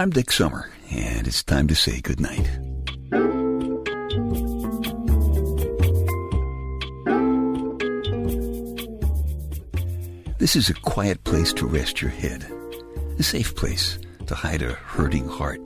I'm 0.00 0.10
Dick 0.10 0.30
Summer, 0.30 0.70
and 0.92 1.26
it's 1.26 1.42
time 1.42 1.66
to 1.66 1.74
say 1.74 2.00
goodnight. 2.00 2.48
This 10.38 10.54
is 10.54 10.70
a 10.70 10.74
quiet 10.74 11.24
place 11.24 11.52
to 11.54 11.66
rest 11.66 12.00
your 12.00 12.12
head, 12.12 12.46
a 13.18 13.24
safe 13.24 13.56
place 13.56 13.98
to 14.28 14.36
hide 14.36 14.62
a 14.62 14.74
hurting 14.74 15.26
heart, 15.26 15.60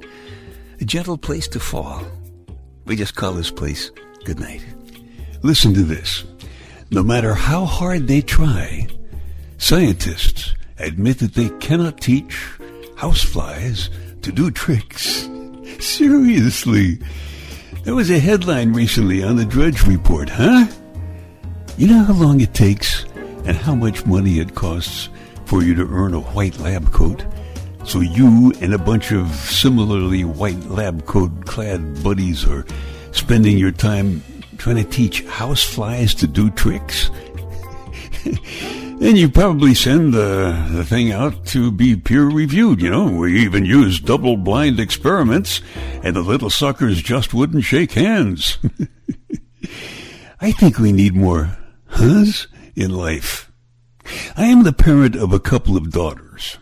a 0.80 0.84
gentle 0.86 1.18
place 1.18 1.46
to 1.48 1.60
fall. 1.60 2.02
We 2.86 2.96
just 2.96 3.14
call 3.14 3.34
this 3.34 3.50
place 3.50 3.90
goodnight. 4.24 4.64
Listen 5.42 5.74
to 5.74 5.82
this. 5.82 6.24
No 6.90 7.02
matter 7.02 7.34
how 7.34 7.66
hard 7.66 8.08
they 8.08 8.22
try, 8.22 8.88
scientists 9.58 10.54
admit 10.78 11.18
that 11.18 11.34
they 11.34 11.50
cannot 11.58 12.00
teach 12.00 12.48
houseflies 12.96 13.90
to 14.22 14.32
do 14.32 14.50
tricks. 14.50 15.28
Seriously. 15.80 16.98
There 17.84 17.94
was 17.94 18.10
a 18.10 18.18
headline 18.18 18.72
recently 18.72 19.22
on 19.22 19.36
the 19.36 19.44
Drudge 19.44 19.86
Report, 19.86 20.28
huh? 20.28 20.66
You 21.76 21.88
know 21.88 22.04
how 22.04 22.12
long 22.12 22.40
it 22.40 22.54
takes 22.54 23.04
and 23.44 23.56
how 23.56 23.74
much 23.74 24.06
money 24.06 24.38
it 24.38 24.54
costs 24.54 25.08
for 25.46 25.62
you 25.62 25.74
to 25.74 25.86
earn 25.88 26.14
a 26.14 26.20
white 26.20 26.58
lab 26.60 26.92
coat? 26.92 27.24
So 27.84 28.00
you 28.00 28.52
and 28.60 28.72
a 28.72 28.78
bunch 28.78 29.10
of 29.10 29.28
similarly 29.30 30.24
white 30.24 30.64
lab 30.66 31.04
coat 31.06 31.46
clad 31.46 32.02
buddies 32.04 32.46
are 32.46 32.64
spending 33.10 33.58
your 33.58 33.72
time 33.72 34.22
trying 34.58 34.76
to 34.76 34.84
teach 34.84 35.24
houseflies 35.24 36.16
to 36.18 36.28
do 36.28 36.50
tricks? 36.50 37.10
And 39.02 39.18
you 39.18 39.28
probably 39.28 39.74
send 39.74 40.14
the, 40.14 40.68
the 40.70 40.84
thing 40.84 41.10
out 41.10 41.44
to 41.46 41.72
be 41.72 41.96
peer 41.96 42.26
reviewed, 42.26 42.80
you 42.80 42.88
know. 42.88 43.10
We 43.10 43.40
even 43.40 43.64
use 43.64 43.98
double 43.98 44.36
blind 44.36 44.78
experiments, 44.78 45.60
and 46.04 46.14
the 46.14 46.20
little 46.20 46.50
suckers 46.50 47.02
just 47.02 47.34
wouldn't 47.34 47.64
shake 47.64 47.92
hands. 47.92 48.58
I 50.40 50.52
think 50.52 50.78
we 50.78 50.92
need 50.92 51.16
more 51.16 51.58
huhs 51.90 52.46
in 52.76 52.92
life. 52.92 53.50
I 54.36 54.44
am 54.44 54.62
the 54.62 54.72
parent 54.72 55.16
of 55.16 55.32
a 55.32 55.40
couple 55.40 55.76
of 55.76 55.90
daughters. 55.90 56.58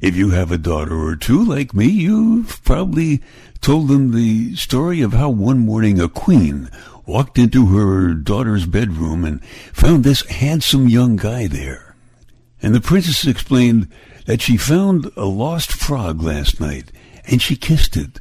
If 0.00 0.16
you 0.16 0.30
have 0.30 0.50
a 0.50 0.56
daughter 0.56 0.98
or 0.98 1.14
two 1.14 1.44
like 1.44 1.74
me, 1.74 1.88
you've 1.88 2.64
probably 2.64 3.22
told 3.60 3.88
them 3.88 4.12
the 4.12 4.56
story 4.56 5.02
of 5.02 5.12
how 5.12 5.28
one 5.28 5.58
morning 5.58 6.00
a 6.00 6.08
queen 6.08 6.70
walked 7.06 7.38
into 7.38 7.66
her 7.66 8.12
daughter's 8.14 8.66
bedroom 8.66 9.24
and 9.24 9.44
found 9.72 10.04
this 10.04 10.26
handsome 10.26 10.88
young 10.88 11.16
guy 11.16 11.46
there. 11.46 11.94
And 12.60 12.74
the 12.74 12.80
princess 12.80 13.26
explained 13.26 13.88
that 14.26 14.42
she 14.42 14.56
found 14.56 15.10
a 15.16 15.24
lost 15.24 15.72
frog 15.72 16.20
last 16.22 16.60
night 16.60 16.90
and 17.26 17.40
she 17.40 17.56
kissed 17.56 17.96
it. 17.96 18.20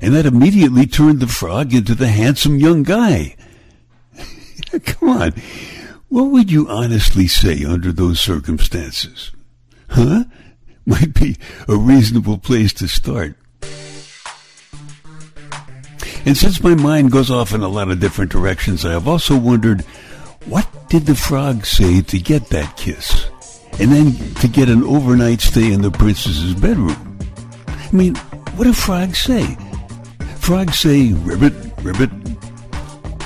And 0.00 0.14
that 0.14 0.26
immediately 0.26 0.86
turned 0.86 1.20
the 1.20 1.26
frog 1.26 1.72
into 1.72 1.94
the 1.94 2.08
handsome 2.08 2.58
young 2.58 2.82
guy. 2.82 3.36
Come 4.84 5.08
on. 5.08 5.32
What 6.08 6.24
would 6.24 6.50
you 6.50 6.68
honestly 6.68 7.26
say 7.26 7.64
under 7.64 7.92
those 7.92 8.20
circumstances? 8.20 9.30
Huh? 9.88 10.24
Might 10.84 11.14
be 11.14 11.36
a 11.68 11.76
reasonable 11.76 12.38
place 12.38 12.72
to 12.74 12.88
start. 12.88 13.36
And 16.26 16.36
since 16.36 16.62
my 16.62 16.74
mind 16.74 17.12
goes 17.12 17.30
off 17.30 17.52
in 17.52 17.60
a 17.60 17.68
lot 17.68 17.90
of 17.90 18.00
different 18.00 18.32
directions, 18.32 18.84
I 18.84 18.92
have 18.92 19.06
also 19.06 19.36
wondered 19.36 19.82
what 20.46 20.66
did 20.88 21.06
the 21.06 21.14
frog 21.14 21.66
say 21.66 22.00
to 22.02 22.18
get 22.18 22.48
that 22.48 22.76
kiss? 22.76 23.28
And 23.78 23.90
then 23.90 24.34
to 24.36 24.48
get 24.48 24.68
an 24.68 24.84
overnight 24.84 25.40
stay 25.40 25.72
in 25.72 25.82
the 25.82 25.90
princess's 25.90 26.54
bedroom? 26.54 27.18
I 27.68 27.90
mean, 27.92 28.14
what 28.56 28.64
do 28.64 28.72
frogs 28.72 29.18
say? 29.18 29.56
Frogs 30.36 30.78
say, 30.78 31.12
ribbit, 31.12 31.54
ribbit. 31.82 32.10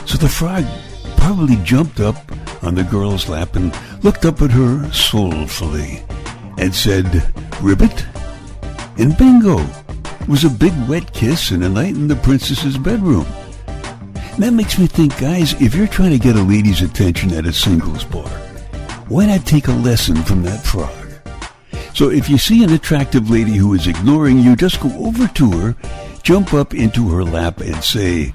So 0.07 0.17
the 0.17 0.29
frog 0.29 0.65
probably 1.19 1.57
jumped 1.65 2.01
up 2.01 2.17
on 2.63 2.75
the 2.75 2.85
girl's 2.85 3.29
lap 3.29 3.57
and 3.57 3.77
looked 4.03 4.25
up 4.25 4.41
at 4.43 4.51
her 4.51 4.91
soulfully 4.93 6.03
and 6.57 6.75
said, 6.75 7.07
ribbit? 7.61 8.07
And 8.97 9.17
bingo! 9.17 9.59
Was 10.29 10.45
a 10.45 10.51
big 10.51 10.75
wet 10.87 11.13
kiss 11.15 11.51
and 11.51 11.65
a 11.65 11.69
night 11.69 11.95
in 11.95 12.07
the 12.07 12.17
princess's 12.17 12.77
bedroom. 12.77 13.27
And 13.67 14.43
that 14.43 14.53
makes 14.53 14.79
me 14.79 14.87
think, 14.87 15.19
guys, 15.19 15.61
if 15.61 15.75
you're 15.75 15.89
trying 15.89 16.11
to 16.11 16.19
get 16.19 16.37
a 16.37 16.43
lady's 16.43 16.83
attention 16.83 17.33
at 17.33 17.47
a 17.47 17.53
singles 17.53 18.05
bar, 18.05 18.29
why 19.09 19.27
not 19.27 19.47
take 19.47 19.69
a 19.69 19.73
lesson 19.73 20.17
from 20.17 20.43
that 20.43 20.63
frog? 20.63 20.95
So 21.95 22.11
if 22.11 22.29
you 22.29 22.37
see 22.37 22.63
an 22.63 22.73
attractive 22.73 23.31
lady 23.31 23.57
who 23.57 23.75
is 23.75 23.87
ignoring 23.87 24.39
you, 24.39 24.55
just 24.55 24.81
go 24.81 24.91
over 24.99 25.27
to 25.27 25.51
her, 25.53 25.77
jump 26.23 26.53
up 26.53 26.75
into 26.75 27.09
her 27.09 27.25
lap 27.25 27.61
and 27.61 27.83
say, 27.83 28.33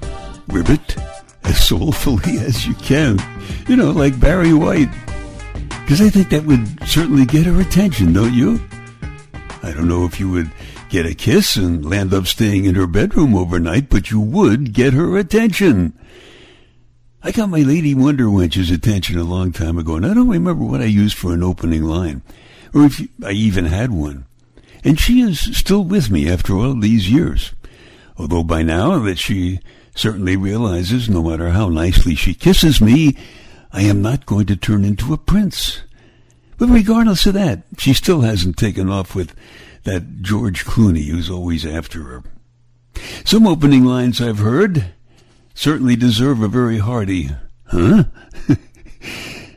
Ribbit, 0.48 0.96
as 1.44 1.64
soulfully 1.64 2.38
as 2.40 2.66
you 2.66 2.74
can. 2.74 3.18
You 3.68 3.76
know, 3.76 3.92
like 3.92 4.18
Barry 4.18 4.52
White. 4.52 4.90
Because 5.84 6.00
I 6.00 6.10
think 6.10 6.30
that 6.30 6.44
would 6.44 6.66
certainly 6.88 7.24
get 7.24 7.46
her 7.46 7.60
attention, 7.60 8.12
don't 8.12 8.34
you? 8.34 8.60
I 9.62 9.72
don't 9.72 9.88
know 9.88 10.04
if 10.04 10.18
you 10.20 10.30
would 10.30 10.50
get 10.94 11.06
a 11.06 11.14
kiss 11.14 11.56
and 11.56 11.84
land 11.84 12.14
up 12.14 12.24
staying 12.24 12.66
in 12.66 12.76
her 12.76 12.86
bedroom 12.86 13.34
overnight, 13.34 13.90
but 13.90 14.12
you 14.12 14.20
would 14.20 14.72
get 14.72 14.92
her 14.92 15.18
attention. 15.18 15.92
I 17.20 17.32
got 17.32 17.48
my 17.48 17.62
Lady 17.62 17.96
Wonder 17.96 18.30
Wench's 18.30 18.70
attention 18.70 19.18
a 19.18 19.24
long 19.24 19.50
time 19.50 19.76
ago, 19.76 19.96
and 19.96 20.06
I 20.06 20.14
don't 20.14 20.28
remember 20.28 20.64
what 20.64 20.80
I 20.80 20.84
used 20.84 21.16
for 21.16 21.34
an 21.34 21.42
opening 21.42 21.82
line, 21.82 22.22
or 22.72 22.84
if 22.84 23.02
I 23.24 23.32
even 23.32 23.64
had 23.64 23.90
one. 23.90 24.26
And 24.84 25.00
she 25.00 25.20
is 25.20 25.40
still 25.40 25.82
with 25.82 26.12
me 26.12 26.30
after 26.30 26.54
all 26.54 26.78
these 26.78 27.10
years. 27.10 27.54
Although 28.16 28.44
by 28.44 28.62
now 28.62 28.96
that 29.00 29.18
she 29.18 29.58
certainly 29.96 30.36
realizes 30.36 31.08
no 31.08 31.24
matter 31.24 31.50
how 31.50 31.70
nicely 31.70 32.14
she 32.14 32.34
kisses 32.34 32.80
me, 32.80 33.16
I 33.72 33.82
am 33.82 34.00
not 34.00 34.26
going 34.26 34.46
to 34.46 34.54
turn 34.54 34.84
into 34.84 35.12
a 35.12 35.18
prince. 35.18 35.82
But 36.56 36.68
regardless 36.68 37.26
of 37.26 37.34
that, 37.34 37.64
she 37.78 37.94
still 37.94 38.20
hasn't 38.20 38.56
taken 38.56 38.88
off 38.88 39.16
with 39.16 39.34
that 39.84 40.22
George 40.22 40.64
Clooney 40.64 41.06
who's 41.06 41.30
always 41.30 41.64
after 41.64 42.02
her. 42.04 42.22
Some 43.24 43.46
opening 43.46 43.84
lines 43.84 44.20
I've 44.20 44.38
heard 44.38 44.92
certainly 45.54 45.96
deserve 45.96 46.40
a 46.40 46.48
very 46.48 46.78
hearty, 46.78 47.30
huh? 47.66 48.04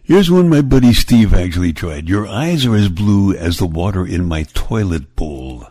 Here's 0.03 0.31
one 0.31 0.47
my 0.47 0.61
buddy 0.61 0.93
Steve 0.93 1.33
actually 1.33 1.73
tried. 1.73 2.07
Your 2.07 2.27
eyes 2.27 2.65
are 2.65 2.75
as 2.75 2.87
blue 2.87 3.33
as 3.33 3.57
the 3.57 3.65
water 3.65 4.05
in 4.05 4.23
my 4.25 4.43
toilet 4.43 5.15
bowl. 5.17 5.67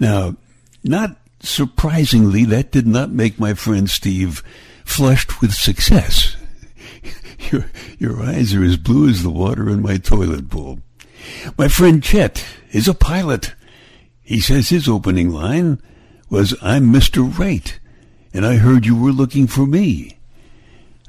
Now, 0.00 0.36
not 0.82 1.16
surprisingly, 1.40 2.44
that 2.46 2.72
did 2.72 2.86
not 2.86 3.10
make 3.10 3.38
my 3.38 3.52
friend 3.52 3.90
Steve 3.90 4.42
flushed 4.84 5.40
with 5.40 5.52
success. 5.52 6.36
Your, 7.50 7.66
your 7.98 8.22
eyes 8.22 8.54
are 8.54 8.64
as 8.64 8.78
blue 8.78 9.06
as 9.06 9.22
the 9.22 9.28
water 9.28 9.68
in 9.68 9.82
my 9.82 9.98
toilet 9.98 10.48
bowl. 10.48 10.78
My 11.56 11.68
friend 11.68 12.02
Chet 12.02 12.44
is 12.72 12.88
a 12.88 12.94
pilot. 12.94 13.54
He 14.22 14.40
says 14.40 14.68
his 14.68 14.88
opening 14.88 15.30
line 15.30 15.80
was, 16.30 16.56
I'm 16.62 16.92
Mr. 16.92 17.38
Right, 17.38 17.78
and 18.32 18.46
I 18.46 18.56
heard 18.56 18.86
you 18.86 18.96
were 18.96 19.12
looking 19.12 19.46
for 19.46 19.66
me. 19.66 20.18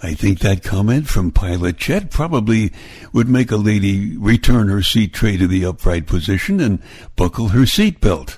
I 0.04 0.14
think 0.14 0.40
that 0.40 0.62
comment 0.62 1.08
from 1.08 1.32
Pilot 1.32 1.78
Chet 1.78 2.12
probably 2.12 2.72
would 3.14 3.30
make 3.30 3.50
a 3.50 3.58
lady 3.58 4.18
return 4.18 4.68
her 4.68 4.84
seat 4.84 5.14
tray 5.14 5.38
to 5.38 5.48
the 5.48 5.66
upright 5.66 6.06
position 6.06 6.60
and 6.60 6.82
buckle 7.16 7.50
her 7.50 7.62
seatbelt. 7.62 8.38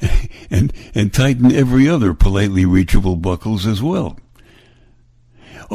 and, 0.50 0.72
and 0.94 1.12
tighten 1.12 1.50
every 1.52 1.88
other 1.88 2.14
politely 2.14 2.66
reachable 2.66 3.16
buckles 3.16 3.66
as 3.66 3.82
well. 3.82 4.18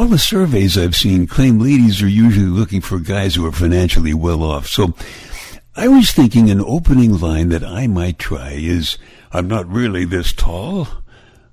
All 0.01 0.07
the 0.07 0.17
surveys 0.17 0.79
I've 0.79 0.95
seen 0.95 1.27
claim 1.27 1.59
ladies 1.59 2.01
are 2.01 2.07
usually 2.07 2.47
looking 2.47 2.81
for 2.81 2.97
guys 2.97 3.35
who 3.35 3.45
are 3.45 3.51
financially 3.51 4.15
well 4.15 4.41
off. 4.41 4.65
So 4.65 4.95
I 5.75 5.89
was 5.89 6.09
thinking 6.09 6.49
an 6.49 6.59
opening 6.59 7.19
line 7.19 7.49
that 7.49 7.63
I 7.63 7.85
might 7.85 8.17
try 8.17 8.53
is, 8.53 8.97
I'm 9.31 9.47
not 9.47 9.71
really 9.71 10.03
this 10.03 10.33
tall. 10.33 10.87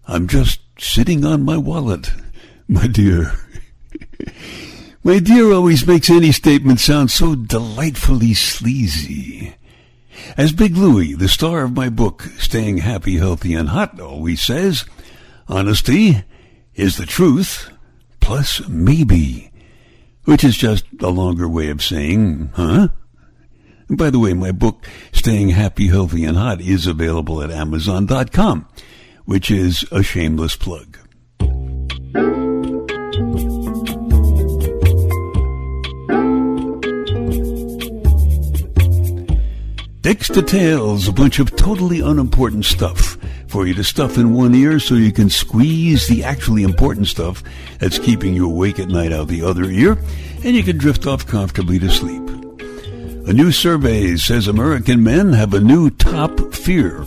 I'm 0.06 0.28
just 0.28 0.60
sitting 0.78 1.26
on 1.26 1.44
my 1.44 1.58
wallet, 1.58 2.10
my 2.68 2.86
dear. 2.86 3.34
my 5.04 5.18
dear 5.18 5.52
always 5.52 5.86
makes 5.86 6.08
any 6.08 6.32
statement 6.32 6.80
sound 6.80 7.10
so 7.10 7.34
delightfully 7.34 8.32
sleazy. 8.32 9.54
As 10.38 10.52
Big 10.52 10.74
Louie, 10.74 11.12
the 11.12 11.28
star 11.28 11.64
of 11.64 11.76
my 11.76 11.90
book, 11.90 12.22
Staying 12.38 12.78
Happy, 12.78 13.18
Healthy, 13.18 13.52
and 13.52 13.68
Hot, 13.68 14.00
always 14.00 14.40
says, 14.40 14.86
honesty 15.48 16.24
is 16.74 16.96
the 16.96 17.04
truth 17.04 17.70
plus 18.28 18.60
maybe, 18.69 19.50
which 20.25 20.44
is 20.44 20.54
just 20.54 20.84
a 21.00 21.08
longer 21.08 21.48
way 21.48 21.70
of 21.70 21.82
saying, 21.82 22.52
huh? 22.54 22.88
And 23.88 23.96
by 23.96 24.10
the 24.10 24.19
way, 24.19 24.34
my 24.34 24.52
book, 24.52 24.86
Staying 25.12 25.48
Happy, 25.48 25.86
Healthy, 25.86 26.26
and 26.26 26.36
Hot, 26.36 26.60
is 26.60 26.86
available 26.86 27.40
at 27.40 27.50
Amazon.com, 27.50 28.69
which 29.25 29.50
is 29.50 29.86
a 29.90 30.02
shameless 30.02 30.56
plug. 30.56 30.98
Dicks 40.02 40.28
to 40.28 40.42
tails, 40.42 41.08
a 41.08 41.12
bunch 41.12 41.38
of 41.38 41.56
totally 41.56 42.00
unimportant 42.00 42.66
stuff 42.66 43.17
for 43.48 43.66
you 43.66 43.74
to 43.74 43.82
stuff 43.82 44.18
in 44.18 44.34
one 44.34 44.54
ear 44.54 44.78
so 44.78 44.94
you 44.94 45.10
can 45.10 45.30
squeeze 45.30 46.06
the 46.06 46.22
actually 46.22 46.62
important 46.62 47.08
stuff 47.08 47.42
that's 47.78 47.98
keeping 47.98 48.34
you 48.34 48.46
awake 48.46 48.78
at 48.78 48.88
night 48.88 49.12
out 49.12 49.28
the 49.28 49.42
other 49.42 49.64
ear, 49.64 49.98
and 50.44 50.54
you 50.54 50.62
can 50.62 50.76
drift 50.76 51.06
off 51.06 51.26
comfortably 51.26 51.78
to 51.78 51.90
sleep. 51.90 52.22
A 53.26 53.32
new 53.32 53.50
survey 53.52 54.16
says 54.16 54.46
American 54.46 55.02
men 55.02 55.32
have 55.32 55.54
a 55.54 55.60
new 55.60 55.90
top 55.90 56.54
fear. 56.54 57.04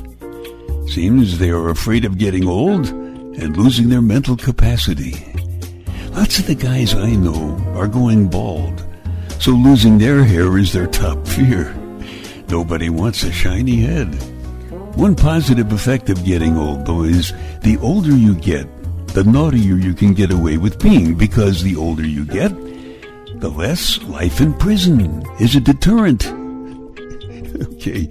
Seems 0.88 1.38
they 1.39 1.49
are 1.49 1.69
afraid 1.69 2.05
of 2.05 2.17
getting 2.17 2.47
old 2.47 2.87
and 2.87 3.55
losing 3.57 3.89
their 3.89 4.01
mental 4.01 4.35
capacity. 4.35 5.25
Lots 6.11 6.39
of 6.39 6.47
the 6.47 6.55
guys 6.55 6.94
I 6.94 7.11
know 7.11 7.57
are 7.75 7.87
going 7.87 8.27
bald, 8.27 8.85
so 9.39 9.51
losing 9.51 9.97
their 9.97 10.23
hair 10.23 10.57
is 10.57 10.73
their 10.73 10.87
top 10.87 11.25
fear. 11.27 11.73
Nobody 12.49 12.89
wants 12.89 13.23
a 13.23 13.31
shiny 13.31 13.77
head. 13.77 14.31
One 14.95 15.15
positive 15.15 15.71
effect 15.71 16.09
of 16.09 16.25
getting 16.25 16.57
old, 16.57 16.85
though, 16.85 17.03
is 17.03 17.33
the 17.61 17.77
older 17.81 18.15
you 18.15 18.35
get, 18.35 18.67
the 19.07 19.23
naughtier 19.23 19.75
you 19.75 19.93
can 19.93 20.13
get 20.13 20.31
away 20.31 20.57
with 20.57 20.79
being, 20.79 21.15
because 21.15 21.63
the 21.63 21.75
older 21.75 22.05
you 22.05 22.25
get, 22.25 22.51
the 23.39 23.49
less 23.49 24.01
life 24.03 24.41
in 24.41 24.53
prison 24.53 25.23
is 25.39 25.55
a 25.55 25.61
deterrent. 25.61 26.27
okay. 27.61 28.09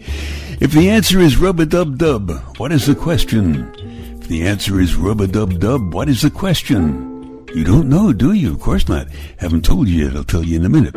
If 0.61 0.73
the 0.73 0.91
answer 0.91 1.21
is 1.21 1.37
rub-a-dub-dub, 1.37 2.59
what 2.59 2.73
is 2.73 2.87
the 2.87 2.95
question? 2.95 3.73
If 4.21 4.29
the 4.29 4.47
answer 4.47 4.81
is 4.81 4.97
rub-a-dub-dub, 4.97 5.95
what 5.95 6.09
is 6.09 6.23
the 6.23 6.31
question? 6.31 7.47
You 7.55 7.63
don't 7.63 7.89
know, 7.89 8.13
do 8.13 8.33
you? 8.33 8.53
Of 8.53 8.61
course 8.61 8.89
not. 8.89 9.09
Haven't 9.39 9.65
told 9.65 9.89
you 9.89 10.07
yet. 10.07 10.17
I'll 10.17 10.25
tell 10.25 10.45
you 10.45 10.57
in 10.57 10.65
a 10.65 10.69
minute. 10.69 10.95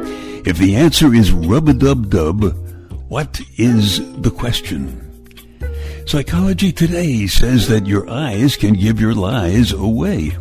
If 0.48 0.58
the 0.58 0.76
answer 0.76 1.14
is 1.14 1.32
rub-a-dub-dub, 1.32 2.56
what 3.10 3.42
is 3.58 4.00
the 4.22 4.32
question? 4.32 5.13
Psychology 6.06 6.72
Today 6.72 7.26
says 7.28 7.68
that 7.70 7.88
your 7.88 8.08
eyes 8.10 8.56
can 8.56 8.74
give 8.74 9.00
your 9.00 9.16
lies 9.16 9.72
away. 9.72 10.32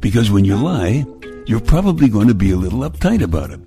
Because 0.00 0.30
when 0.30 0.44
you 0.44 0.56
lie, 0.56 1.06
you're 1.46 1.60
probably 1.60 2.08
going 2.08 2.28
to 2.28 2.34
be 2.34 2.50
a 2.50 2.56
little 2.56 2.80
uptight 2.80 3.22
about 3.22 3.50
it. 3.50 3.60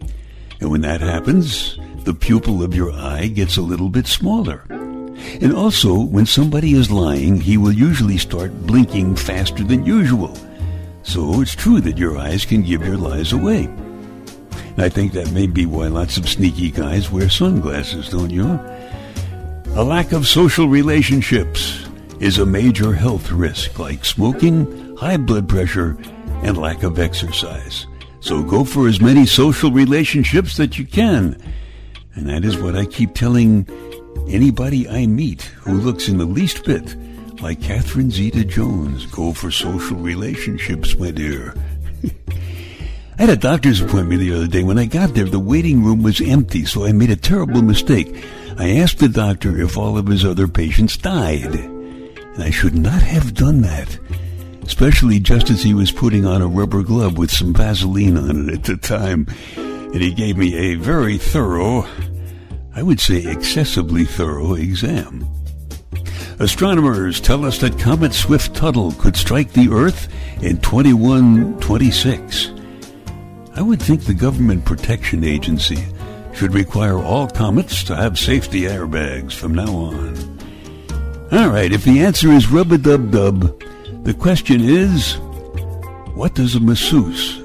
And 0.59 0.69
when 0.69 0.81
that 0.81 1.01
happens, 1.01 1.79
the 2.03 2.13
pupil 2.13 2.61
of 2.61 2.75
your 2.75 2.91
eye 2.91 3.27
gets 3.27 3.57
a 3.57 3.61
little 3.61 3.89
bit 3.89 4.05
smaller. 4.07 4.63
And 4.69 5.53
also, 5.53 5.99
when 5.99 6.25
somebody 6.25 6.73
is 6.73 6.91
lying, 6.91 7.39
he 7.39 7.57
will 7.57 7.71
usually 7.71 8.17
start 8.17 8.51
blinking 8.67 9.15
faster 9.15 9.63
than 9.63 9.85
usual. 9.85 10.37
So 11.03 11.41
it's 11.41 11.55
true 11.55 11.81
that 11.81 11.97
your 11.97 12.17
eyes 12.17 12.45
can 12.45 12.61
give 12.61 12.85
your 12.85 12.97
lies 12.97 13.33
away. 13.33 13.63
And 13.65 14.79
I 14.79 14.89
think 14.89 15.13
that 15.13 15.31
may 15.31 15.47
be 15.47 15.65
why 15.65 15.87
lots 15.87 16.17
of 16.17 16.29
sneaky 16.29 16.71
guys 16.71 17.09
wear 17.09 17.29
sunglasses, 17.29 18.09
don't 18.09 18.29
you? 18.29 18.59
A 19.73 19.83
lack 19.85 20.12
of 20.12 20.27
social 20.27 20.68
relationships 20.68 21.88
is 22.19 22.39
a 22.39 22.45
major 22.45 22.94
health 22.94 23.31
risk, 23.31 23.79
like 23.79 24.03
smoking, 24.03 24.97
high 24.97 25.15
blood 25.15 25.47
pressure, 25.47 25.97
and 26.44 26.57
lack 26.57 26.83
of 26.83 27.00
exercise. 27.00 27.88
So 28.19 28.44
go 28.44 28.65
for 28.65 28.89
as 28.89 29.00
many 29.00 29.25
social 29.25 29.71
relationships 29.71 30.57
that 30.57 30.77
you 30.77 30.85
can. 30.85 31.41
And 32.15 32.27
that 32.27 32.44
is 32.44 32.57
what 32.57 32.75
I 32.75 32.83
keep 32.83 33.15
telling 33.15 33.65
anybody 34.27 34.89
I 34.89 35.06
meet 35.06 35.44
who 35.44 35.79
looks 35.79 36.09
in 36.09 36.17
the 36.17 36.25
least 36.25 36.65
bit 36.65 36.97
like 37.41 37.62
Catherine 37.62 38.12
Zeta 38.12 38.44
Jones. 38.44 39.06
Go 39.06 39.31
for 39.31 39.51
social 39.51 39.95
relationships, 39.95 40.97
my 40.97 41.12
dear. 41.12 41.56
I 43.17 43.21
had 43.21 43.29
a 43.29 43.38
doctor's 43.38 43.79
appointment 43.79 44.19
the 44.19 44.33
other 44.33 44.47
day. 44.47 44.63
When 44.63 44.77
I 44.77 44.85
got 44.85 45.13
there, 45.13 45.24
the 45.24 45.39
waiting 45.39 45.81
room 45.81 46.03
was 46.03 46.19
empty, 46.19 46.65
so 46.65 46.85
I 46.85 46.91
made 46.91 47.09
a 47.09 47.15
terrible 47.15 47.62
mistake. 47.62 48.21
I 48.57 48.77
asked 48.77 49.00
the 49.00 49.09
doctor 49.09 49.59
if 49.59 49.77
all 49.77 49.98
of 49.98 50.07
his 50.07 50.25
other 50.25 50.48
patients 50.48 50.98
died. 50.98 51.56
And 51.56 52.44
I 52.44 52.50
should 52.50 52.75
not 52.75 53.01
have 53.01 53.33
done 53.33 53.62
that, 53.62 53.98
especially 54.63 55.19
just 55.19 55.50
as 55.50 55.63
he 55.63 55.74
was 55.74 55.92
putting 55.92 56.25
on 56.25 56.42
a 56.42 56.48
rubber 56.48 56.83
glove 56.83 57.18
with 57.18 57.31
some 57.31 57.53
Vaseline 57.53 58.18
on 58.18 58.50
it 58.50 58.53
at 58.56 58.63
the 58.63 58.77
time. 58.77 59.27
And 59.56 60.01
he 60.01 60.13
gave 60.13 60.38
me 60.38 60.56
a 60.56 60.75
very 60.75 61.18
thorough, 61.18 61.86
I 62.75 62.83
would 62.83 63.00
say 63.00 63.25
excessively 63.25 64.06
thorough 64.06 64.53
exam. 64.53 65.27
Astronomers 66.39 67.19
tell 67.19 67.45
us 67.45 67.59
that 67.59 67.77
Comet 67.77 68.13
Swift-Tuttle 68.13 68.94
could 68.94 69.15
strike 69.15 69.51
the 69.53 69.69
Earth 69.69 70.07
in 70.42 70.57
2126. 70.62 72.51
I 73.53 73.62
would 73.62 73.81
think 73.81 74.06
the 74.06 74.13
Government 74.13 74.65
Protection 74.65 75.24
Agency 75.24 75.86
should 76.41 76.55
require 76.55 76.97
all 76.97 77.27
comets 77.27 77.83
to 77.83 77.95
have 77.95 78.17
safety 78.17 78.61
airbags 78.61 79.31
from 79.31 79.53
now 79.53 79.71
on. 79.71 80.17
All 81.31 81.49
right, 81.49 81.71
if 81.71 81.83
the 81.83 81.99
answer 81.99 82.31
is 82.31 82.49
rub-a-dub-dub, 82.49 83.61
the 84.03 84.15
question 84.15 84.59
is, 84.59 85.17
what 86.15 86.33
does 86.33 86.55
a 86.55 86.59
masseuse 86.59 87.38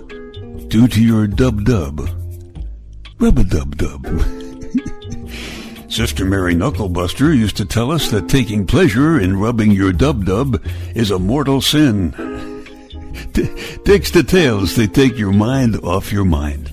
do 0.68 0.88
to 0.88 1.04
your 1.04 1.26
dub-dub? 1.26 2.08
Rub-a-dub-dub. 3.18 4.06
Sister 5.90 6.24
Mary 6.24 6.54
Knucklebuster 6.54 7.36
used 7.36 7.58
to 7.58 7.66
tell 7.66 7.92
us 7.92 8.10
that 8.10 8.30
taking 8.30 8.66
pleasure 8.66 9.20
in 9.20 9.38
rubbing 9.38 9.72
your 9.72 9.92
dub-dub 9.92 10.64
is 10.94 11.10
a 11.10 11.18
mortal 11.18 11.60
sin. 11.60 12.12
Dicks 13.84 14.10
the 14.10 14.24
tails, 14.26 14.74
they 14.74 14.86
take 14.86 15.18
your 15.18 15.32
mind 15.32 15.76
off 15.84 16.10
your 16.10 16.24
mind. 16.24 16.72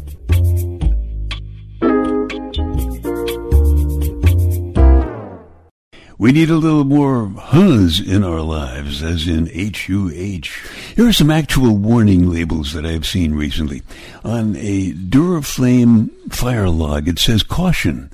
We 6.23 6.31
need 6.31 6.49
a 6.49 6.55
little 6.55 6.85
more 6.85 7.27
huhs 7.27 8.01
in 8.01 8.23
our 8.23 8.39
lives, 8.39 9.03
as 9.03 9.27
in 9.27 9.49
H-U-H. 9.51 10.57
Here 10.95 11.09
are 11.09 11.11
some 11.11 11.29
actual 11.29 11.75
warning 11.75 12.31
labels 12.31 12.71
that 12.71 12.85
I've 12.85 13.05
seen 13.05 13.33
recently. 13.33 13.81
On 14.23 14.55
a 14.55 14.93
Duraflame 14.93 16.33
fire 16.33 16.69
log, 16.69 17.09
it 17.09 17.19
says 17.19 17.43
caution, 17.43 18.09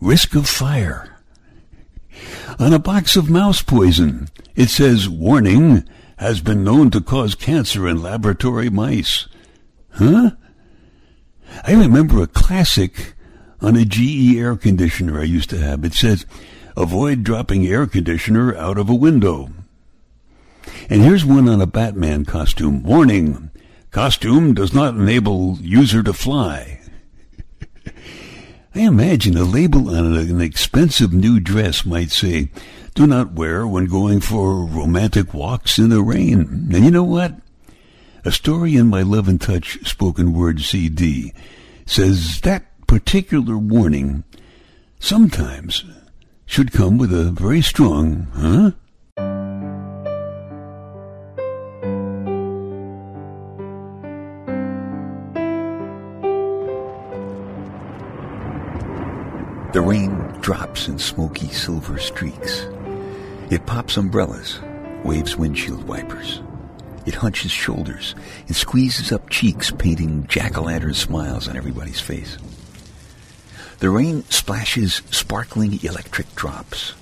risk 0.00 0.34
of 0.34 0.48
fire. 0.48 1.18
On 2.58 2.72
a 2.72 2.78
box 2.78 3.16
of 3.16 3.28
mouse 3.28 3.60
poison, 3.60 4.30
it 4.56 4.70
says 4.70 5.06
warning, 5.06 5.86
has 6.16 6.40
been 6.40 6.64
known 6.64 6.90
to 6.92 7.02
cause 7.02 7.34
cancer 7.34 7.86
in 7.86 8.00
laboratory 8.00 8.70
mice. 8.70 9.28
Huh? 9.90 10.30
I 11.64 11.74
remember 11.74 12.22
a 12.22 12.26
classic 12.26 13.12
on 13.60 13.76
a 13.76 13.84
GE 13.84 14.36
air 14.36 14.56
conditioner 14.56 15.20
I 15.20 15.24
used 15.24 15.50
to 15.50 15.58
have. 15.58 15.84
It 15.84 15.92
says, 15.92 16.24
avoid 16.76 17.22
dropping 17.22 17.66
air 17.66 17.86
conditioner 17.86 18.56
out 18.56 18.78
of 18.78 18.88
a 18.88 18.94
window. 18.94 19.50
And 20.88 21.02
here's 21.02 21.24
one 21.24 21.48
on 21.48 21.60
a 21.60 21.66
Batman 21.66 22.24
costume. 22.24 22.82
Warning, 22.82 23.50
costume 23.90 24.54
does 24.54 24.72
not 24.72 24.94
enable 24.94 25.58
user 25.60 26.02
to 26.02 26.12
fly. 26.12 26.80
I 28.74 28.80
imagine 28.80 29.36
a 29.36 29.44
label 29.44 29.94
on 29.94 30.16
an 30.16 30.40
expensive 30.40 31.12
new 31.12 31.40
dress 31.40 31.84
might 31.84 32.10
say, 32.10 32.50
do 32.94 33.06
not 33.06 33.32
wear 33.32 33.66
when 33.66 33.86
going 33.86 34.20
for 34.20 34.64
romantic 34.64 35.32
walks 35.32 35.78
in 35.78 35.88
the 35.88 36.02
rain. 36.02 36.68
And 36.72 36.84
you 36.84 36.90
know 36.90 37.04
what? 37.04 37.34
A 38.24 38.30
story 38.30 38.76
in 38.76 38.86
my 38.88 39.02
Love 39.02 39.28
and 39.28 39.40
Touch 39.40 39.78
spoken 39.88 40.32
word 40.32 40.60
CD 40.60 41.32
says 41.86 42.40
that 42.42 42.64
particular 42.86 43.56
warning 43.56 44.24
sometimes 45.00 45.84
should 46.52 46.70
come 46.70 46.98
with 46.98 47.10
a 47.14 47.30
very 47.30 47.62
strong, 47.62 48.26
huh? 48.34 48.70
The 59.72 59.80
rain 59.80 60.10
drops 60.42 60.88
in 60.88 60.98
smoky 60.98 61.48
silver 61.48 61.98
streaks. 61.98 62.66
It 63.48 63.64
pops 63.64 63.96
umbrellas, 63.96 64.60
waves 65.06 65.38
windshield 65.38 65.88
wipers. 65.88 66.42
It 67.06 67.14
hunches 67.14 67.50
shoulders 67.50 68.14
and 68.46 68.54
squeezes 68.54 69.10
up 69.10 69.30
cheeks, 69.30 69.70
painting 69.70 70.26
jack-o'-lantern 70.26 70.96
smiles 70.96 71.48
on 71.48 71.56
everybody's 71.56 72.00
face. 72.00 72.36
The 73.82 73.90
rain 73.90 74.22
splashes 74.30 75.02
sparkling 75.10 75.82
electric 75.82 76.36
drops. 76.36 76.94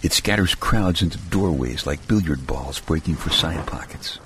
It 0.00 0.12
scatters 0.12 0.54
crowds 0.54 1.02
into 1.02 1.18
doorways 1.18 1.86
like 1.86 2.06
billiard 2.06 2.46
balls 2.46 2.78
breaking 2.78 3.16
for 3.16 3.30
side 3.30 3.66
pockets. 3.66 4.20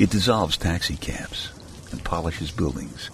It 0.00 0.10
dissolves 0.10 0.56
taxicabs 0.56 1.52
and 1.92 2.02
polishes 2.02 2.50
buildings. 2.50 3.10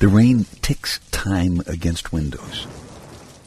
The 0.00 0.08
rain 0.08 0.46
ticks 0.60 0.98
time 1.12 1.60
against 1.68 2.12
windows. 2.12 2.66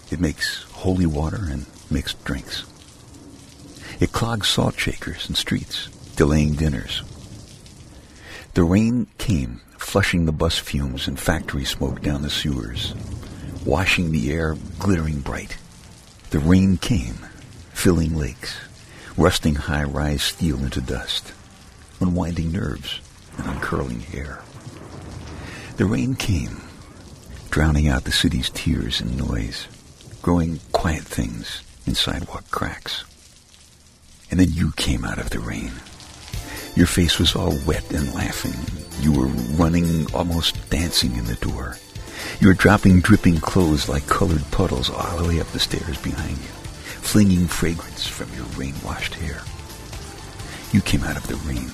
It 0.09 0.21
makes 0.21 0.63
holy 0.71 1.05
water 1.05 1.41
and 1.41 1.65
mixed 1.91 2.23
drinks. 2.23 2.63
It 3.99 4.13
clogs 4.13 4.47
salt 4.47 4.79
shakers 4.79 5.27
and 5.27 5.35
streets, 5.35 5.87
delaying 6.15 6.53
dinners. 6.53 7.03
The 8.57 8.63
rain 8.63 9.05
came, 9.19 9.61
flushing 9.77 10.25
the 10.25 10.31
bus 10.31 10.57
fumes 10.57 11.07
and 11.07 11.19
factory 11.19 11.63
smoke 11.63 12.01
down 12.01 12.23
the 12.23 12.29
sewers. 12.31 12.95
washing 13.67 14.11
the 14.11 14.31
air 14.31 14.57
glittering 14.79 15.19
bright. 15.19 15.57
The 16.29 16.39
rain 16.39 16.77
came, 16.77 17.15
filling 17.71 18.17
lakes, 18.17 18.57
rusting 19.15 19.55
high-rise 19.55 20.23
steel 20.23 20.57
into 20.63 20.81
dust, 20.81 21.33
unwinding 21.99 22.51
nerves 22.51 22.99
and 23.37 23.45
uncurling 23.45 23.99
hair. 23.99 24.39
The 25.75 25.85
rain 25.85 26.15
came, 26.15 26.61
drowning 27.51 27.87
out 27.87 28.05
the 28.05 28.11
city's 28.11 28.49
tears 28.49 29.01
and 29.01 29.17
noise, 29.17 29.67
growing 30.23 30.61
quiet 30.71 31.03
things 31.03 31.61
in 31.85 31.93
sidewalk 31.93 32.49
cracks. 32.49 33.03
And 34.31 34.39
then 34.39 34.49
you 34.51 34.71
came 34.71 35.05
out 35.05 35.19
of 35.19 35.29
the 35.29 35.39
rain. 35.39 35.73
Your 36.77 36.85
face 36.85 37.17
was 37.17 37.35
all 37.35 37.57
wet 37.65 37.91
and 37.91 38.13
laughing. 38.13 38.53
You 39.01 39.11
were 39.11 39.25
running, 39.57 40.05
almost 40.13 40.69
dancing 40.69 41.15
in 41.15 41.25
the 41.25 41.33
door. 41.33 41.75
You 42.39 42.49
were 42.49 42.53
dropping 42.53 43.01
dripping 43.01 43.37
clothes 43.37 43.89
like 43.89 44.05
colored 44.05 44.43
puddles 44.51 44.91
all 44.91 45.17
the 45.17 45.27
way 45.27 45.41
up 45.41 45.47
the 45.47 45.59
stairs 45.59 45.99
behind 46.03 46.37
you, 46.37 46.53
flinging 47.01 47.47
fragrance 47.47 48.05
from 48.05 48.31
your 48.35 48.45
rain-washed 48.55 49.15
hair. 49.15 49.41
You 50.71 50.81
came 50.81 51.03
out 51.03 51.17
of 51.17 51.25
the 51.25 51.37
rain, 51.51 51.71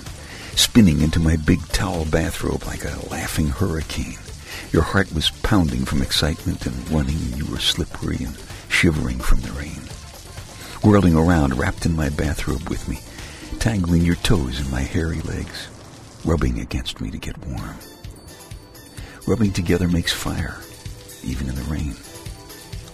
spinning 0.55 1.01
into 1.01 1.19
my 1.19 1.35
big 1.35 1.59
towel 1.73 2.05
bathrobe 2.05 2.63
like 2.65 2.85
a 2.85 3.05
laughing 3.11 3.47
hurricane. 3.47 4.19
Your 4.71 4.83
heart 4.83 5.13
was 5.13 5.31
pounding 5.41 5.83
from 5.83 6.01
excitement 6.01 6.65
and 6.65 6.89
running. 6.89 7.17
and 7.17 7.35
You 7.35 7.45
were 7.47 7.59
slippery 7.59 8.19
and 8.21 8.37
shivering 8.69 9.19
from 9.19 9.41
the 9.41 9.51
rain. 9.51 9.81
Whirling 10.81 11.17
around, 11.17 11.57
wrapped 11.57 11.85
in 11.85 11.93
my 11.93 12.07
bathrobe 12.07 12.69
with 12.69 12.87
me, 12.87 13.01
tangling 13.53 14.03
your 14.03 14.15
toes 14.15 14.59
in 14.59 14.69
my 14.71 14.81
hairy 14.81 15.21
legs, 15.21 15.67
rubbing 16.25 16.59
against 16.59 17.01
me 17.01 17.11
to 17.11 17.17
get 17.17 17.37
warm. 17.45 17.75
Rubbing 19.25 19.53
together 19.53 19.87
makes 19.87 20.11
fire, 20.11 20.57
even 21.23 21.47
in 21.47 21.55
the 21.55 21.63
rain. 21.63 21.95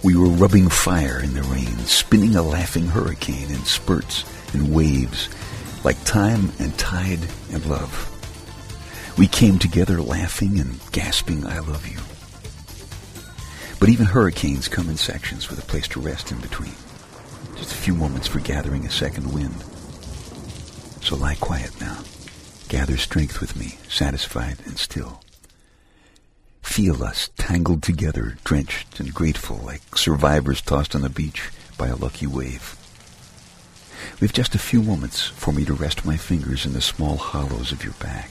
We 0.03 0.15
were 0.15 0.29
rubbing 0.29 0.69
fire 0.69 1.19
in 1.19 1.33
the 1.33 1.43
rain, 1.43 1.77
spinning 1.79 2.35
a 2.35 2.41
laughing 2.41 2.85
hurricane 2.87 3.49
in 3.51 3.65
spurts 3.65 4.23
and 4.53 4.73
waves, 4.73 5.29
like 5.83 6.03
time 6.05 6.51
and 6.59 6.77
tide 6.77 7.19
and 7.51 7.65
love. 7.65 8.05
We 9.17 9.27
came 9.27 9.59
together 9.59 10.01
laughing 10.01 10.59
and 10.59 10.79
gasping, 10.91 11.45
I 11.45 11.59
love 11.59 11.87
you. 11.87 11.99
But 13.79 13.89
even 13.89 14.05
hurricanes 14.05 14.67
come 14.67 14.89
in 14.89 14.97
sections 14.97 15.49
with 15.49 15.59
a 15.59 15.67
place 15.67 15.87
to 15.89 15.99
rest 15.99 16.31
in 16.31 16.39
between. 16.39 16.75
Just 17.55 17.73
a 17.73 17.77
few 17.77 17.93
moments 17.93 18.27
for 18.27 18.39
gathering 18.39 18.85
a 18.85 18.91
second 18.91 19.33
wind. 19.33 19.55
So 21.01 21.15
lie 21.15 21.35
quiet 21.35 21.79
now. 21.79 22.03
Gather 22.67 22.97
strength 22.97 23.41
with 23.41 23.55
me, 23.55 23.77
satisfied 23.89 24.57
and 24.65 24.77
still. 24.77 25.21
Feel 26.61 27.03
us 27.03 27.29
tangled 27.37 27.81
together, 27.81 28.37
drenched 28.43 28.99
and 28.99 29.13
grateful 29.13 29.57
like 29.57 29.97
survivors 29.97 30.61
tossed 30.61 30.95
on 30.95 31.01
the 31.01 31.09
beach 31.09 31.49
by 31.77 31.87
a 31.87 31.95
lucky 31.95 32.27
wave. 32.27 32.75
We've 34.21 34.33
just 34.33 34.53
a 34.53 34.59
few 34.59 34.83
moments 34.83 35.25
for 35.25 35.51
me 35.51 35.65
to 35.65 35.73
rest 35.73 36.05
my 36.05 36.17
fingers 36.17 36.65
in 36.65 36.73
the 36.73 36.81
small 36.81 37.17
hollows 37.17 37.71
of 37.71 37.83
your 37.83 37.93
back. 37.93 38.29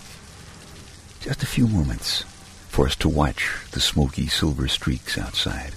Just 1.21 1.43
a 1.43 1.47
few 1.47 1.67
moments 1.67 2.23
for 2.69 2.87
us 2.87 2.95
to 2.97 3.09
watch 3.09 3.51
the 3.73 3.81
smoky 3.81 4.29
silver 4.29 4.69
streaks 4.69 5.19
outside 5.19 5.75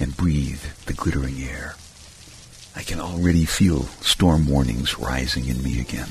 and 0.00 0.16
breathe 0.16 0.62
the 0.86 0.94
glittering 0.94 1.42
air. 1.42 1.74
I 2.76 2.82
can 2.82 3.00
already 3.00 3.44
feel 3.44 3.82
storm 4.02 4.46
warnings 4.46 4.98
rising 4.98 5.46
in 5.46 5.62
me 5.62 5.80
again. 5.80 6.08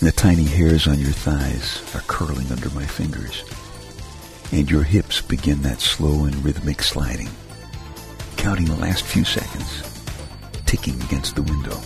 The 0.00 0.12
tiny 0.12 0.44
hairs 0.44 0.86
on 0.86 0.98
your 0.98 1.12
thighs 1.12 1.82
are 1.94 2.02
curling 2.02 2.50
under 2.52 2.70
my 2.70 2.84
fingers 2.84 3.44
and 4.52 4.70
your 4.70 4.82
hips 4.82 5.20
begin 5.20 5.62
that 5.62 5.80
slow 5.80 6.24
and 6.24 6.44
rhythmic 6.44 6.82
sliding, 6.82 7.28
counting 8.36 8.66
the 8.66 8.76
last 8.76 9.04
few 9.04 9.24
seconds, 9.24 9.82
ticking 10.66 11.00
against 11.02 11.36
the 11.36 11.42
window 11.42 11.78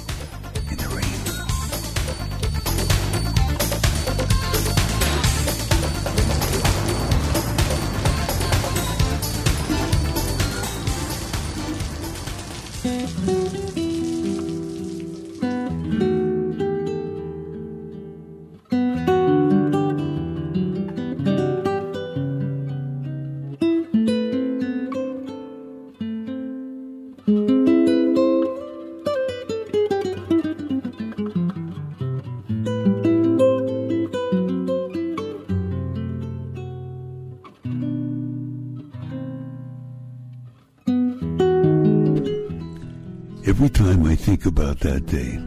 time 43.83 44.07
I 44.07 44.15
think 44.15 44.47
about 44.47 44.79
that 44.81 45.07
day, 45.07 45.41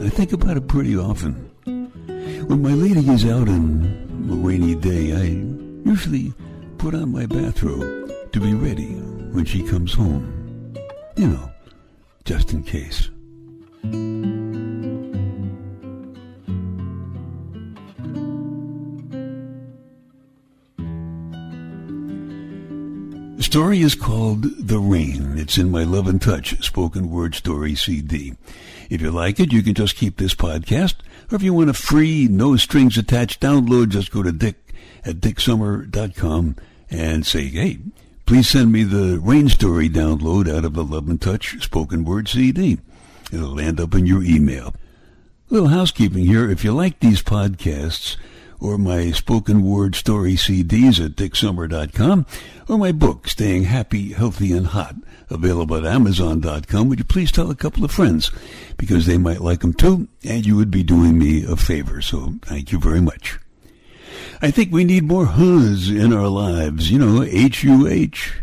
I 0.00 0.08
think 0.08 0.32
about 0.32 0.56
it 0.56 0.68
pretty 0.68 0.96
often. 0.96 1.34
When 1.64 2.62
my 2.62 2.74
lady 2.74 3.00
is 3.10 3.24
out 3.24 3.48
on 3.48 4.28
a 4.30 4.34
rainy 4.36 4.76
day, 4.76 5.12
I 5.12 5.24
usually 5.90 6.32
put 6.78 6.94
on 6.94 7.10
my 7.10 7.26
bathrobe 7.26 8.12
to 8.32 8.40
be 8.40 8.54
ready 8.54 8.92
when 9.34 9.44
she 9.44 9.64
comes 9.64 9.92
home. 9.94 10.76
You 11.16 11.26
know, 11.26 11.50
just 12.24 12.52
in 12.52 12.62
case. 12.62 13.10
Story 23.56 23.80
is 23.80 23.94
called 23.94 24.42
The 24.68 24.78
Rain. 24.78 25.38
It's 25.38 25.56
in 25.56 25.70
my 25.70 25.82
Love 25.82 26.08
and 26.08 26.20
Touch 26.20 26.62
spoken 26.62 27.10
word 27.10 27.34
story 27.34 27.74
CD. 27.74 28.34
If 28.90 29.00
you 29.00 29.10
like 29.10 29.40
it, 29.40 29.50
you 29.50 29.62
can 29.62 29.72
just 29.72 29.96
keep 29.96 30.18
this 30.18 30.34
podcast, 30.34 30.96
or 31.32 31.36
if 31.36 31.42
you 31.42 31.54
want 31.54 31.70
a 31.70 31.72
free, 31.72 32.28
no 32.30 32.58
strings 32.58 32.98
attached 32.98 33.40
download, 33.40 33.88
just 33.88 34.10
go 34.10 34.22
to 34.22 34.30
dick 34.30 34.56
at 35.06 35.22
dicksummer.com 35.22 36.56
and 36.90 37.24
say, 37.24 37.46
hey, 37.46 37.78
please 38.26 38.46
send 38.46 38.72
me 38.72 38.82
the 38.82 39.18
Rain 39.22 39.48
Story 39.48 39.88
download 39.88 40.54
out 40.54 40.66
of 40.66 40.74
the 40.74 40.84
Love 40.84 41.08
and 41.08 41.18
Touch 41.18 41.64
spoken 41.64 42.04
word 42.04 42.28
CD. 42.28 42.76
It'll 43.32 43.54
land 43.56 43.80
up 43.80 43.94
in 43.94 44.04
your 44.04 44.22
email. 44.22 44.74
A 45.50 45.54
little 45.54 45.70
housekeeping 45.70 46.26
here. 46.26 46.50
If 46.50 46.62
you 46.62 46.74
like 46.74 47.00
these 47.00 47.22
podcasts, 47.22 48.18
or 48.60 48.78
my 48.78 49.10
spoken 49.10 49.62
word 49.62 49.94
story 49.94 50.34
CDs 50.34 51.04
at 51.04 51.12
dicksummer.com, 51.12 52.26
or 52.68 52.78
my 52.78 52.92
book, 52.92 53.28
Staying 53.28 53.64
Happy, 53.64 54.12
Healthy, 54.12 54.52
and 54.52 54.68
Hot, 54.68 54.96
available 55.30 55.76
at 55.76 55.84
amazon.com, 55.84 56.88
would 56.88 56.98
you 56.98 57.04
please 57.04 57.30
tell 57.30 57.50
a 57.50 57.56
couple 57.56 57.84
of 57.84 57.90
friends, 57.90 58.30
because 58.76 59.06
they 59.06 59.18
might 59.18 59.40
like 59.40 59.60
them 59.60 59.72
too, 59.72 60.08
and 60.24 60.46
you 60.46 60.56
would 60.56 60.70
be 60.70 60.82
doing 60.82 61.18
me 61.18 61.44
a 61.44 61.56
favor, 61.56 62.00
so 62.00 62.34
thank 62.42 62.72
you 62.72 62.78
very 62.80 63.00
much. 63.00 63.38
I 64.42 64.50
think 64.50 64.72
we 64.72 64.84
need 64.84 65.04
more 65.04 65.26
huhs 65.26 65.88
in 65.88 66.12
our 66.12 66.28
lives, 66.28 66.90
you 66.90 66.98
know, 66.98 67.22
H-U-H. 67.22 68.34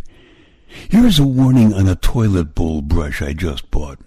Here's 0.90 1.20
a 1.20 1.26
warning 1.26 1.74
on 1.74 1.88
a 1.88 1.96
toilet 1.96 2.56
bowl 2.56 2.82
brush 2.82 3.22
I 3.22 3.34
just 3.34 3.70
bought. 3.70 4.00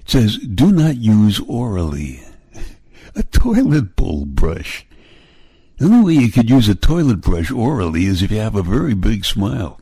It 0.00 0.10
says, 0.10 0.36
do 0.38 0.70
not 0.70 0.98
use 0.98 1.40
orally. 1.48 2.22
A 3.16 3.22
toilet 3.22 3.96
bowl 3.96 4.26
brush. 4.26 4.84
The 5.84 5.90
only 5.90 6.16
way 6.16 6.22
you 6.22 6.32
could 6.32 6.48
use 6.48 6.66
a 6.70 6.74
toilet 6.74 7.20
brush 7.20 7.50
orally 7.50 8.06
is 8.06 8.22
if 8.22 8.30
you 8.30 8.38
have 8.38 8.56
a 8.56 8.62
very 8.62 8.94
big 8.94 9.26
smile. 9.26 9.78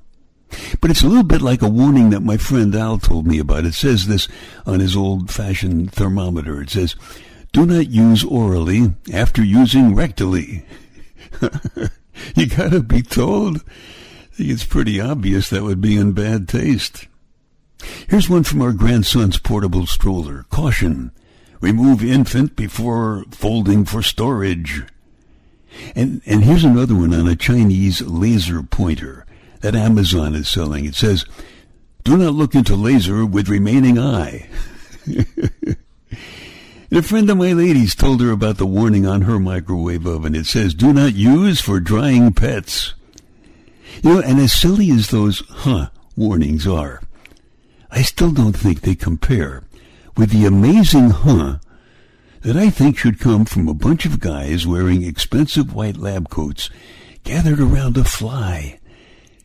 But 0.80 0.90
it's 0.90 1.04
a 1.04 1.06
little 1.06 1.22
bit 1.22 1.42
like 1.42 1.62
a 1.62 1.68
warning 1.68 2.10
that 2.10 2.24
my 2.24 2.38
friend 2.38 2.74
Al 2.74 2.98
told 2.98 3.24
me 3.24 3.38
about. 3.38 3.66
It 3.66 3.74
says 3.74 4.08
this 4.08 4.26
on 4.66 4.80
his 4.80 4.96
old-fashioned 4.96 5.92
thermometer. 5.92 6.60
It 6.60 6.70
says, 6.70 6.96
do 7.52 7.64
not 7.64 7.90
use 7.90 8.24
orally 8.24 8.94
after 9.12 9.44
using 9.44 9.94
rectally. 9.94 10.64
you 12.34 12.46
gotta 12.48 12.80
be 12.80 13.02
told. 13.02 13.58
I 13.58 14.34
think 14.34 14.50
it's 14.50 14.64
pretty 14.64 15.00
obvious 15.00 15.50
that 15.50 15.62
would 15.62 15.80
be 15.80 15.96
in 15.96 16.14
bad 16.14 16.48
taste. 16.48 17.06
Here's 18.08 18.28
one 18.28 18.42
from 18.42 18.60
our 18.60 18.72
grandson's 18.72 19.38
portable 19.38 19.86
stroller. 19.86 20.46
Caution. 20.50 21.12
Remove 21.60 22.02
infant 22.02 22.56
before 22.56 23.24
folding 23.30 23.84
for 23.84 24.02
storage. 24.02 24.82
And, 25.94 26.22
and 26.26 26.44
here's 26.44 26.64
another 26.64 26.94
one 26.94 27.14
on 27.14 27.28
a 27.28 27.36
Chinese 27.36 28.02
laser 28.02 28.62
pointer 28.62 29.26
that 29.60 29.74
Amazon 29.74 30.34
is 30.34 30.48
selling. 30.48 30.84
It 30.84 30.94
says, 30.94 31.24
do 32.04 32.16
not 32.16 32.34
look 32.34 32.54
into 32.54 32.74
laser 32.74 33.24
with 33.24 33.48
remaining 33.48 33.98
eye. 33.98 34.48
and 35.06 35.76
a 36.92 37.02
friend 37.02 37.30
of 37.30 37.36
my 37.36 37.52
lady's 37.52 37.94
told 37.94 38.20
her 38.20 38.30
about 38.30 38.58
the 38.58 38.66
warning 38.66 39.06
on 39.06 39.22
her 39.22 39.38
microwave 39.38 40.06
oven. 40.06 40.34
It 40.34 40.46
says, 40.46 40.74
do 40.74 40.92
not 40.92 41.14
use 41.14 41.60
for 41.60 41.78
drying 41.78 42.32
pets. 42.32 42.94
You 44.02 44.14
know, 44.14 44.20
and 44.20 44.40
as 44.40 44.52
silly 44.52 44.90
as 44.90 45.08
those 45.08 45.40
huh 45.48 45.90
warnings 46.16 46.66
are, 46.66 47.02
I 47.90 48.02
still 48.02 48.32
don't 48.32 48.56
think 48.56 48.80
they 48.80 48.94
compare 48.94 49.62
with 50.16 50.30
the 50.30 50.46
amazing 50.46 51.10
huh 51.10 51.58
that 52.42 52.56
I 52.56 52.70
think 52.70 52.98
should 52.98 53.20
come 53.20 53.44
from 53.44 53.68
a 53.68 53.74
bunch 53.74 54.04
of 54.04 54.20
guys 54.20 54.66
wearing 54.66 55.02
expensive 55.02 55.74
white 55.74 55.96
lab 55.96 56.28
coats 56.28 56.70
gathered 57.24 57.60
around 57.60 57.96
a 57.96 58.04
fly, 58.04 58.80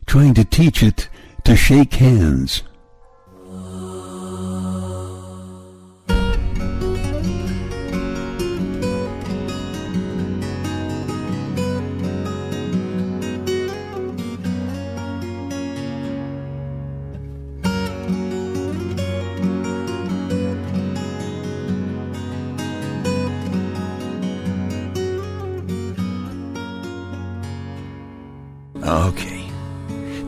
trying 0.06 0.34
to 0.34 0.44
teach 0.44 0.82
it 0.82 1.08
to 1.44 1.56
shake 1.56 1.94
hands. 1.94 2.62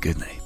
Good 0.00 0.18
night. 0.20 0.37